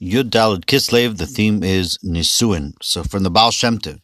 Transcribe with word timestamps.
Yud 0.00 0.30
Daled 0.30 0.66
Kislev, 0.66 1.16
the 1.16 1.26
theme 1.26 1.62
is 1.62 1.98
Nisuin. 2.04 2.72
So 2.82 3.02
from 3.02 3.22
the 3.22 3.30
Baal 3.30 3.50
Shem 3.50 3.78
Tov, 3.78 3.98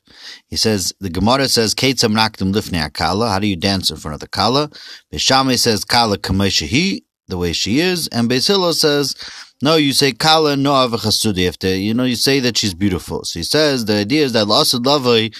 he 0.46 0.56
says, 0.56 0.94
the 1.00 1.10
Gemara 1.10 1.48
says, 1.48 1.74
Ketzam 1.74 2.14
Nakdim 2.14 2.54
Lifnei 2.54 2.88
Akala, 2.90 3.30
how 3.30 3.38
do 3.38 3.46
you 3.46 3.56
dance 3.56 3.90
in 3.90 3.98
front 3.98 4.14
of 4.14 4.20
the 4.20 4.28
Kala? 4.28 4.70
Beshame 5.12 5.58
says, 5.58 5.84
Kala 5.84 6.16
Kameshahi, 6.16 7.02
the 7.28 7.36
way 7.36 7.52
she 7.52 7.80
is, 7.80 8.08
and 8.08 8.30
Beisilo 8.30 8.72
says, 8.72 9.14
no, 9.62 9.76
you 9.76 9.92
say 9.92 10.12
Kala 10.12 10.56
no 10.56 10.72
avachasudi. 10.72 11.80
You 11.80 11.94
know, 11.94 12.02
you 12.02 12.16
say 12.16 12.40
that 12.40 12.56
she's 12.56 12.74
beautiful. 12.74 13.22
So 13.24 13.38
he 13.38 13.44
says 13.44 13.84
the 13.84 13.94
idea 13.94 14.24
is 14.24 14.32
that 14.32 14.48
Lasad 14.48 14.82
Lavai, 14.82 15.32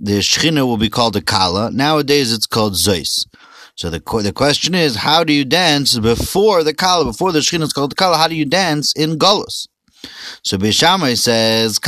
the 0.00 0.18
Shechina 0.18 0.66
will 0.66 0.78
be 0.78 0.90
called 0.90 1.14
a 1.14 1.20
Kala. 1.20 1.70
Nowadays 1.70 2.32
it's 2.32 2.46
called 2.46 2.74
Zeus. 2.74 3.24
So 3.76 3.88
the 3.88 4.00
the 4.22 4.32
question 4.32 4.74
is, 4.74 4.96
how 4.96 5.22
do 5.22 5.32
you 5.32 5.44
dance 5.44 5.96
before 5.96 6.64
the 6.64 6.74
Kala, 6.74 7.04
before 7.04 7.30
the 7.30 7.38
Shechina 7.38 7.62
is 7.62 7.72
called 7.72 7.96
Kala? 7.96 8.16
How 8.16 8.26
do 8.26 8.34
you 8.34 8.44
dance 8.44 8.92
in 8.94 9.16
Golos? 9.16 9.68
So 10.42 10.58
Beishamai 10.58 11.16
says, 11.16 11.78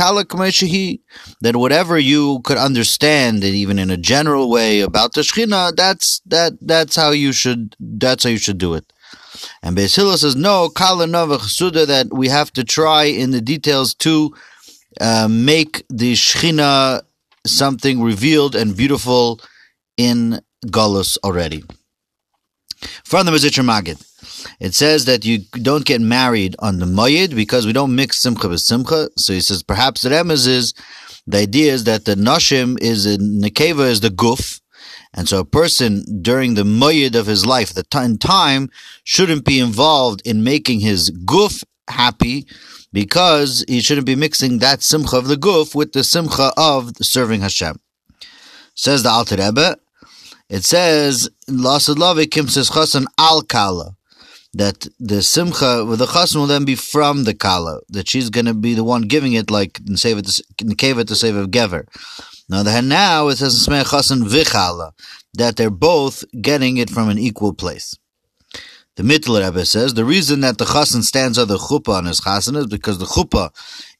that 1.41 1.55
whatever 1.55 1.99
you 1.99 2.39
could 2.43 2.57
understand, 2.57 3.43
even 3.43 3.77
in 3.79 3.89
a 3.91 3.97
general 3.97 4.49
way 4.49 4.79
about 4.81 5.13
the 5.13 5.21
Shechina, 5.21 5.75
that's 5.75 6.21
that 6.25 6.53
that's 6.61 6.95
how 6.95 7.11
you 7.11 7.33
should 7.33 7.75
that's 7.79 8.23
how 8.23 8.29
you 8.29 8.37
should 8.37 8.57
do 8.57 8.73
it. 8.73 8.91
And 9.61 9.75
Beis 9.75 10.17
says, 10.17 10.35
no, 10.35 10.69
that 10.69 12.07
we 12.11 12.29
have 12.29 12.51
to 12.53 12.63
try 12.63 13.03
in 13.03 13.31
the 13.31 13.41
details 13.41 13.93
to 13.95 14.33
uh, 15.01 15.27
make 15.29 15.85
the 15.89 16.13
Shechina 16.13 17.01
something 17.45 18.01
revealed 18.01 18.55
and 18.55 18.75
beautiful 18.75 19.39
in 19.97 20.39
Golos 20.67 21.17
already. 21.23 21.63
From 23.03 23.25
the 23.25 23.31
Mezritcher 23.31 23.63
Magid. 23.63 24.01
It 24.59 24.73
says 24.73 25.05
that 25.05 25.25
you 25.25 25.39
don't 25.53 25.85
get 25.85 26.01
married 26.01 26.55
on 26.59 26.79
the 26.79 26.85
Moyed 26.85 27.35
because 27.35 27.65
we 27.65 27.73
don't 27.73 27.95
mix 27.95 28.19
Simcha 28.19 28.47
with 28.47 28.61
Simcha. 28.61 29.09
So 29.17 29.33
he 29.33 29.41
says 29.41 29.63
perhaps 29.63 30.01
the 30.01 30.09
Remez 30.09 30.47
is 30.47 30.73
the 31.27 31.39
idea 31.39 31.73
is 31.73 31.85
that 31.85 32.05
the 32.05 32.15
Nashim 32.15 32.77
is 32.81 33.05
in 33.05 33.41
Nekeva 33.41 33.89
is 33.89 34.01
the 34.01 34.09
Guf. 34.09 34.61
And 35.13 35.29
so 35.29 35.39
a 35.39 35.45
person 35.45 36.03
during 36.21 36.53
the 36.53 36.63
Moyed 36.63 37.15
of 37.15 37.25
his 37.25 37.45
life, 37.45 37.73
the 37.73 37.83
time, 37.83 38.69
shouldn't 39.03 39.45
be 39.45 39.59
involved 39.59 40.21
in 40.25 40.43
making 40.43 40.81
his 40.81 41.09
Guf 41.11 41.63
happy 41.87 42.45
because 42.91 43.63
he 43.67 43.81
shouldn't 43.81 44.05
be 44.05 44.15
mixing 44.15 44.59
that 44.59 44.83
Simcha 44.83 45.17
of 45.17 45.27
the 45.27 45.35
Guf 45.35 45.73
with 45.73 45.93
the 45.93 46.03
Simcha 46.03 46.51
of 46.57 46.91
serving 47.01 47.41
Hashem. 47.41 47.79
Says 48.75 49.03
the 49.03 49.09
Alter 49.09 49.37
Rebbe, 49.37 49.77
it 50.49 50.63
says, 50.63 51.29
Lasad 51.49 51.95
Lavikim 51.95 52.49
says 52.49 52.69
Chasan 52.69 53.05
al 53.17 53.41
Kala 53.41 53.94
that 54.55 54.87
the 54.99 55.21
simcha 55.21 55.83
with 55.85 55.99
the 55.99 56.05
chasan 56.05 56.37
will 56.37 56.47
then 56.47 56.63
be 56.63 56.75
from 56.75 57.25
the 57.25 57.33
kala, 57.33 57.81
that 57.89 58.07
she's 58.07 58.29
going 58.29 58.45
to 58.45 58.53
be 58.53 58.73
the 58.73 58.85
one 58.85 59.01
giving 59.01 59.33
it, 59.33 59.51
like 59.51 59.79
in 59.85 59.97
save 59.97 60.17
it, 60.17 60.39
in 60.61 60.69
the 60.69 61.03
to 61.03 61.15
save 61.15 61.35
of 61.35 61.49
gever. 61.49 61.85
Now 62.47 62.63
the 62.63 62.81
now 62.81 63.27
it 63.27 63.37
says 63.37 63.67
in 63.67 63.73
chasan 63.73 64.23
vichala 64.23 64.91
that 65.33 65.57
they're 65.57 65.69
both 65.69 66.23
getting 66.41 66.77
it 66.77 66.89
from 66.89 67.09
an 67.09 67.19
equal 67.19 67.53
place. 67.53 67.97
The 68.95 69.03
Mittler 69.03 69.45
Rebbe 69.45 69.65
says 69.65 69.93
the 69.93 70.05
reason 70.05 70.39
that 70.39 70.57
the 70.57 70.63
chassan 70.63 71.03
stands 71.03 71.37
on 71.37 71.49
the 71.49 71.57
chuppah 71.57 71.97
on 71.97 72.05
his 72.05 72.21
chassan 72.21 72.55
is 72.55 72.67
because 72.67 72.97
the 72.97 73.05
chuppah 73.05 73.49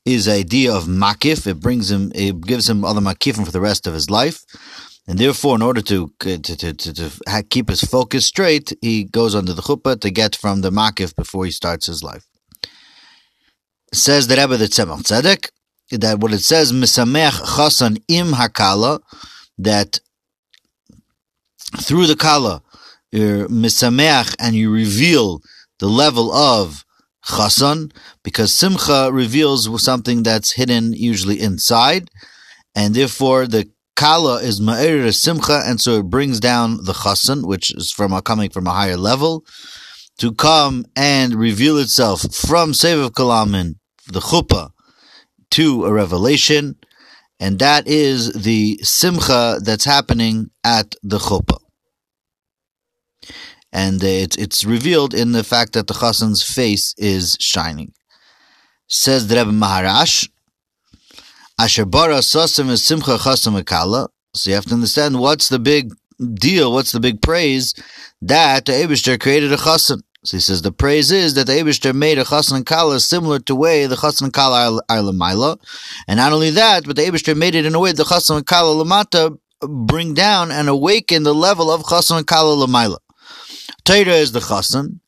is 0.06 0.30
idea 0.30 0.73
of 0.73 0.86
makif. 0.86 1.45
It 1.47 1.59
brings 1.59 1.92
him, 1.92 2.14
it 2.16 2.40
gives 2.40 2.69
him 2.69 2.86
other 2.86 3.02
makifim 3.02 3.44
for 3.44 3.52
the 3.52 3.59
rest 3.59 3.88
of 3.88 3.94
his 3.94 4.09
life. 4.09 4.45
And 5.08 5.20
therefore, 5.20 5.56
in 5.56 5.61
order 5.61 5.81
to 5.81 6.11
to, 6.20 6.38
to, 6.39 6.73
to, 6.73 6.94
to 6.94 7.44
keep 7.50 7.70
his 7.70 7.81
focus 7.81 8.25
straight, 8.25 8.73
he 8.81 9.03
goes 9.03 9.36
under 9.36 9.53
the 9.53 9.62
chuppah 9.62 10.02
to 10.02 10.09
get 10.09 10.36
from 10.36 10.62
the 10.62 10.72
makif 10.72 11.16
before 11.16 11.45
he 11.45 11.52
starts 11.52 11.86
his 11.86 12.02
life. 12.03 12.25
It 13.92 13.97
says 13.97 14.28
the 14.28 14.36
Rebbe 14.36 14.58
the 14.58 14.66
Tzemach 14.66 15.03
Tzedek 15.03 15.50
that 15.92 16.20
what 16.20 16.34
it 16.34 16.39
says 16.39 16.73
misameach 16.73 17.39
chasan 17.56 18.02
im 18.08 18.34
hakala 18.34 19.00
that 19.58 20.00
through 21.78 22.08
the 22.08 22.16
kala 22.16 22.56
er, 22.56 22.62
you're 23.12 23.47
misameach 23.47 24.35
and 24.40 24.56
you 24.56 24.72
reveal 24.72 25.41
the 25.79 25.88
level 25.88 26.34
of 26.34 26.84
chasan 27.25 27.91
because 28.24 28.53
simcha 28.53 29.09
reveals 29.12 29.84
something 29.84 30.24
that's 30.24 30.53
hidden 30.53 30.94
usually 30.94 31.40
inside 31.40 32.09
and 32.75 32.96
therefore 32.96 33.46
the 33.47 33.69
Kala 33.95 34.41
is 34.41 34.59
Ma'ir 34.59 35.13
Simcha, 35.13 35.61
and 35.66 35.79
so 35.79 36.00
it 36.00 36.09
brings 36.09 36.41
down 36.41 36.83
the 36.83 36.91
Chasan, 36.91 37.45
which 37.47 37.73
is 37.73 37.91
from 37.91 38.11
a, 38.11 38.22
coming 38.22 38.50
from 38.50 38.67
a 38.67 38.72
higher 38.72 38.97
level, 38.97 39.45
to 40.17 40.33
come 40.33 40.85
and 40.95 41.35
reveal 41.35 41.78
itself 41.78 42.22
from 42.34 42.73
Sevav 42.73 43.11
Kalamin, 43.11 43.75
the 44.07 44.19
Chuppah, 44.19 44.72
to 45.51 45.85
a 45.85 45.94
revelation, 45.94 46.75
and 47.39 47.59
that 47.59 47.88
is 47.88 48.34
the 48.34 48.78
Simcha 48.81 49.59
that's 49.63 49.85
happening 49.85 50.50
at 50.63 50.95
the 51.01 51.17
Chuppah. 51.17 51.59
And 53.72 54.03
it's, 54.03 54.35
it's 54.38 54.66
revealed 54.66 55.13
in 55.13 55.31
the 55.31 55.44
fact 55.44 55.73
that 55.73 55.88
the 55.88 55.94
Chasan's 55.94 56.44
face 56.44 56.94
is 56.97 57.38
shining. 57.39 57.94
Says 58.88 59.28
the 59.28 59.38
Rebbe 59.38 59.51
Maharash, 59.51 60.29
Asher 61.57 61.85
bara 61.85 62.17
sasim 62.17 62.69
is 62.69 62.85
simcha 62.85 63.17
chasam 63.17 63.61
akala. 63.61 64.09
So 64.33 64.49
you 64.49 64.55
have 64.55 64.66
to 64.66 64.73
understand 64.73 65.21
what's 65.21 65.47
the 65.47 65.57
big 65.57 65.93
deal, 66.33 66.73
what's 66.73 66.91
the 66.91 66.99
big 66.99 67.21
praise 67.21 67.73
that 68.21 68.66
the 68.66 68.73
Abishter 68.73 69.17
created 69.17 69.53
a 69.53 69.55
chasan. 69.55 70.01
So 70.25 70.35
he 70.35 70.41
says 70.41 70.63
the 70.63 70.73
praise 70.73 71.13
is 71.13 71.35
that 71.35 71.47
the 71.47 71.53
Abishter 71.53 71.95
made 71.95 72.17
a 72.17 72.25
chasan 72.25 72.66
kala 72.66 72.99
similar 72.99 73.39
to 73.39 73.55
way 73.55 73.85
the 73.85 73.95
chasan 73.95 74.33
kala 74.33 74.81
are 74.89 74.97
lamaila, 74.97 75.57
and 76.09 76.17
not 76.17 76.33
only 76.33 76.49
that, 76.49 76.83
but 76.85 76.97
the 76.97 77.03
Abishter 77.03 77.38
made 77.38 77.55
it 77.55 77.66
in 77.66 77.73
a 77.73 77.79
way 77.79 77.93
the 77.93 78.03
chasan 78.03 78.45
kala 78.45 78.83
lamata 78.83 79.37
bring 79.61 80.13
down 80.13 80.51
and 80.51 80.67
awaken 80.67 81.23
the 81.23 81.33
level 81.33 81.72
of 81.72 81.83
chasan 81.83 82.25
kala 82.25 82.67
lamaila. 82.67 82.97
Torah 83.85 84.16
is 84.16 84.33
the 84.33 84.39
chasan, 84.41 84.99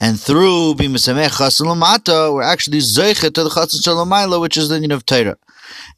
and 0.00 0.20
through 0.20 0.74
bimasameh 0.74 1.30
chasan 1.30 1.66
lamata, 1.74 2.34
we're 2.34 2.42
actually 2.42 2.80
zeichet 2.80 3.32
to 3.32 3.42
the 3.42 3.48
chasan 3.48 3.80
shalamaila, 3.80 4.38
which 4.38 4.58
is 4.58 4.68
the 4.68 4.78
need 4.78 4.92
of 4.92 5.06
Torah. 5.06 5.38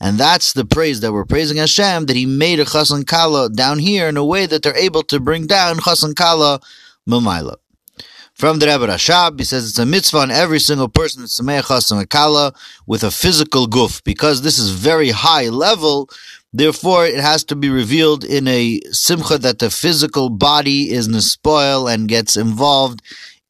And 0.00 0.18
that's 0.18 0.52
the 0.52 0.64
praise 0.64 1.00
that 1.00 1.12
we're 1.12 1.24
praising 1.24 1.56
Hashem, 1.56 2.06
that 2.06 2.16
He 2.16 2.26
made 2.26 2.60
a 2.60 2.64
Chasan 2.64 3.06
Kala 3.06 3.50
down 3.50 3.78
here 3.78 4.08
in 4.08 4.16
a 4.16 4.24
way 4.24 4.46
that 4.46 4.62
they're 4.62 4.76
able 4.76 5.02
to 5.04 5.20
bring 5.20 5.46
down 5.46 5.78
Chasan 5.78 6.14
Kala 6.14 6.60
Mamaila. 7.08 7.56
From 8.36 8.58
the 8.58 8.66
Rebbe 8.66 8.86
Rashab, 8.86 9.38
he 9.38 9.46
says 9.46 9.66
it's 9.66 9.78
a 9.78 9.86
mitzvah 9.86 10.18
on 10.18 10.30
every 10.30 10.60
single 10.60 10.90
person 10.90 11.22
to 11.22 11.28
Sameh 11.28 11.62
Chasan 11.62 12.06
Kala 12.10 12.52
with 12.86 13.02
a 13.02 13.10
physical 13.10 13.66
guf 13.66 14.04
because 14.04 14.42
this 14.42 14.58
is 14.58 14.68
very 14.68 15.08
high 15.08 15.48
level, 15.48 16.10
therefore 16.52 17.06
it 17.06 17.18
has 17.18 17.44
to 17.44 17.56
be 17.56 17.70
revealed 17.70 18.24
in 18.24 18.46
a 18.46 18.78
simcha 18.90 19.38
that 19.38 19.58
the 19.58 19.70
physical 19.70 20.28
body 20.28 20.90
is 20.90 21.08
nespoil 21.08 21.90
and 21.90 22.10
gets 22.10 22.36
involved 22.36 23.00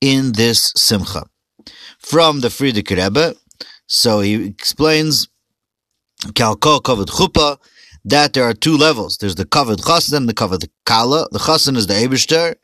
in 0.00 0.32
this 0.32 0.72
simcha. 0.76 1.24
From 1.98 2.38
the 2.38 2.48
Frierdiker 2.48 2.96
Rebbe, 2.96 3.34
so 3.88 4.20
he 4.20 4.46
explains 4.46 5.26
Kalko 6.34 6.82
covered 6.82 7.08
chuppah, 7.08 7.58
that 8.04 8.32
there 8.32 8.44
are 8.44 8.54
two 8.54 8.76
levels. 8.76 9.18
There's 9.18 9.34
the 9.34 9.44
covered 9.44 9.78
chassan 9.78 10.16
and 10.16 10.28
the 10.28 10.34
covered 10.34 10.64
kala. 10.84 11.28
The 11.32 11.40
chassan 11.40 11.76
is 11.76 11.88
the 11.88 11.94
Eibishter, 11.94 12.54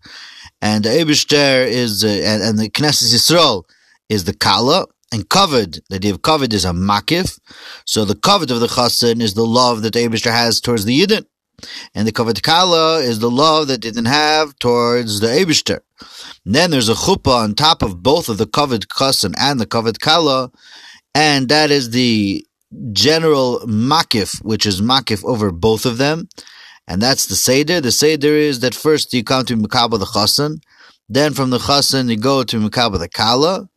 and 0.61 0.85
the 0.85 0.91
Eibishter 0.91 1.67
is, 1.67 2.05
uh, 2.05 2.09
and, 2.09 2.43
and, 2.43 2.59
the 2.59 2.71
Knesset 2.71 3.13
Yisrael 3.13 3.65
is 4.09 4.25
the 4.25 4.35
kala, 4.35 4.87
and 5.13 5.29
covered, 5.29 5.81
the 5.91 5.97
idea 5.97 6.13
of 6.13 6.23
covered 6.23 6.53
is 6.53 6.65
a 6.65 6.71
makif. 6.71 7.39
So 7.85 8.05
the 8.05 8.15
covered 8.15 8.51
of 8.51 8.61
the 8.61 8.69
chassan 8.69 9.21
is 9.21 9.35
the 9.35 9.45
love 9.45 9.83
that 9.83 9.95
the 9.95 10.01
Eibishter 10.01 10.33
has 10.33 10.61
towards 10.61 10.85
the 10.85 11.01
Yidden. 11.01 11.27
And 11.95 12.09
the 12.09 12.13
covered 12.13 12.43
kala 12.43 13.01
is 13.01 13.19
the 13.19 13.31
love 13.31 13.69
that 13.69 13.79
didn't 13.79 14.07
have 14.07 14.59
towards 14.59 15.21
the 15.21 15.29
Eibishter. 15.29 15.81
then 16.45 16.71
there's 16.71 16.89
a 16.89 16.95
chuppah 16.95 17.45
on 17.45 17.55
top 17.55 17.83
of 17.83 18.03
both 18.03 18.29
of 18.29 18.39
the 18.39 18.47
covered 18.47 18.89
chassan 18.89 19.35
and 19.39 19.61
the 19.61 19.67
covered 19.67 20.01
kala, 20.01 20.51
and 21.15 21.49
that 21.49 21.71
is 21.71 21.91
the 21.91 22.47
general 22.93 23.61
makif, 23.61 24.43
which 24.45 24.67
is 24.67 24.81
makif 24.81 25.25
over 25.25 25.51
both 25.51 25.87
of 25.87 25.99
them. 25.99 26.29
And 26.89 27.01
that's 27.01 27.27
the 27.27 27.37
Seder. 27.37 27.81
The 27.81 27.93
Seder 27.93 28.35
is 28.35 28.61
that 28.61 28.75
first 28.75 29.15
you 29.15 29.23
come 29.23 29.45
to 29.47 29.57
Makaba 29.57 29.99
the 29.99 30.07
Chasan, 30.07 30.61
then 31.09 31.33
from 31.33 31.51
the 31.51 31.59
Chasan 31.59 32.11
you 32.11 32.17
go 32.17 32.43
to 32.43 32.59
Makaba 32.59 32.99
the 32.99 33.09
Kala, 33.09 33.69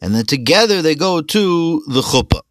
and 0.00 0.14
then 0.14 0.24
together 0.24 0.80
they 0.80 0.94
go 0.94 1.20
to 1.20 1.82
the 1.88 2.00
Chuppah. 2.00 2.42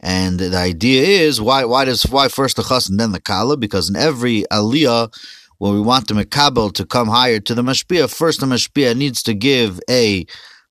And 0.00 0.38
the 0.38 0.56
idea 0.56 1.02
is 1.02 1.40
why 1.40 1.64
why 1.64 1.84
does 1.84 2.04
why 2.04 2.28
first 2.28 2.56
the 2.56 2.62
Chasan 2.62 2.98
then 2.98 3.12
the 3.12 3.20
Kala? 3.20 3.56
Because 3.56 3.90
in 3.90 3.96
every 3.96 4.44
Aliyah, 4.52 5.12
when 5.58 5.74
we 5.74 5.80
want 5.80 6.06
the 6.06 6.14
Makabel 6.14 6.72
to 6.74 6.86
come 6.86 7.08
higher 7.08 7.40
to 7.40 7.54
the 7.54 7.62
Mashpia, 7.62 8.08
first 8.08 8.38
the 8.38 8.46
Mashpia 8.46 8.96
needs 8.96 9.22
to 9.24 9.34
give 9.34 9.80
a 9.90 10.24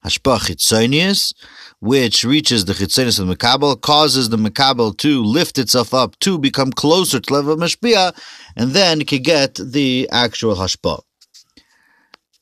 Hashpah 0.05 0.39
Chitzonius, 0.39 1.33
which 1.79 2.23
reaches 2.23 2.65
the 2.65 2.73
chitzonius 2.73 3.19
of 3.19 3.27
the 3.27 3.35
Makabel, 3.35 3.79
causes 3.79 4.29
the 4.29 4.37
Makabel 4.37 4.97
to 4.97 5.23
lift 5.23 5.57
itself 5.57 5.93
up 5.93 6.17
to 6.19 6.37
become 6.37 6.71
closer 6.71 7.19
to 7.19 7.33
level 7.33 7.55
Mashpia, 7.55 8.15
and 8.55 8.71
then 8.71 9.05
can 9.05 9.21
get 9.21 9.55
the 9.55 10.07
actual 10.11 10.55
Hashpah. 10.55 11.01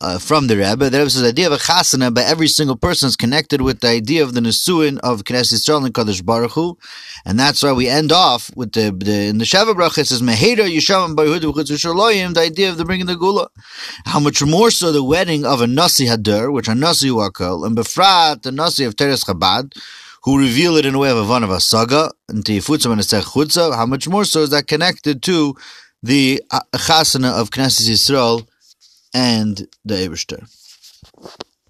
Uh, 0.02 0.20
from 0.20 0.48
the 0.48 0.58
Rebbe. 0.58 0.90
The 0.90 0.98
Rebbe 0.98 1.10
says 1.10 1.22
the 1.22 1.30
idea 1.30 1.48
of 1.48 1.54
a 1.54 1.58
chasana 1.58 2.14
by 2.14 2.24
every 2.24 2.50
single 2.50 2.76
person 2.76 3.08
is 3.08 3.16
connected 3.16 3.62
with 3.62 3.80
the 3.80 3.88
idea 3.88 4.24
of 4.24 4.34
the 4.34 4.42
nesuin 4.42 5.00
of 5.00 5.24
Knesset 5.24 5.54
Yisrael 5.54 5.86
and 5.86 5.94
Kadosh 5.94 6.24
Baruch 6.24 6.52
Hu, 6.52 6.78
and 7.26 7.40
that's 7.40 7.64
why 7.64 7.72
we 7.72 7.88
end 7.88 8.12
off 8.12 8.52
with 8.58 8.74
the, 8.74 8.92
the 8.92 9.28
in 9.28 9.38
the 9.38 9.46
Sheva 9.46 9.74
Bracha 9.74 10.00
it 10.00 10.08
says 10.08 10.22
Mehera 10.22 10.70
Yishavam 10.70 11.16
Baruch 11.16 11.40
the 11.42 12.42
idea 12.42 12.70
of 12.70 12.76
the 12.76 12.84
bringing 12.84 13.06
the 13.06 13.16
Geula. 13.16 13.48
How 14.06 14.20
much 14.20 14.44
more 14.44 14.70
so 14.70 14.92
the 14.92 15.02
wedding 15.02 15.46
of 15.46 15.62
a 15.62 15.66
Nasi 15.66 16.08
Hadur, 16.08 16.52
which 16.52 16.68
are 16.68 16.76
Nasi 16.76 17.08
Wakal, 17.08 17.66
and 17.66 17.78
Befrat 17.78 18.42
the 18.42 18.52
Nasi 18.52 18.84
of 18.84 18.98
Teres 18.98 19.24
Chabad, 19.24 19.82
who 20.24 20.38
reveal 20.38 20.76
it 20.76 20.86
in 20.86 20.96
a 20.96 21.00
way 21.00 21.10
of 21.10 21.18
a 21.18 21.24
van 21.24 21.42
of 21.42 21.52
a 21.52 21.62
saga, 21.62 22.12
how 22.28 23.86
much 23.86 24.10
more 24.10 24.26
so 24.26 24.42
is 24.42 24.50
that 24.50 24.68
connected 24.68 25.24
to 25.24 25.56
the 26.04 26.44
uh, 26.52 26.60
chasana 26.74 27.32
of 27.32 27.50
Knesset 27.50 27.90
Yisrael 27.90 28.46
and 29.16 29.68
the 29.86 29.96
Eibishter. 29.96 30.44